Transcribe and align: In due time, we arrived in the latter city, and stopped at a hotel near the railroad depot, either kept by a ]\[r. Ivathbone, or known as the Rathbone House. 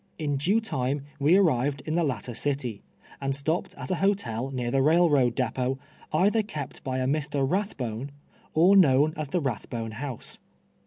In 0.17 0.37
due 0.37 0.59
time, 0.59 1.03
we 1.19 1.35
arrived 1.37 1.83
in 1.85 1.93
the 1.93 2.03
latter 2.03 2.33
city, 2.33 2.81
and 3.21 3.35
stopped 3.35 3.75
at 3.77 3.91
a 3.91 3.95
hotel 4.01 4.49
near 4.49 4.71
the 4.71 4.81
railroad 4.81 5.35
depot, 5.35 5.77
either 6.11 6.41
kept 6.41 6.83
by 6.83 6.97
a 6.97 7.01
]\[r. 7.05 7.47
Ivathbone, 7.47 8.09
or 8.55 8.75
known 8.75 9.13
as 9.15 9.27
the 9.27 9.39
Rathbone 9.41 9.91
House. 9.91 10.39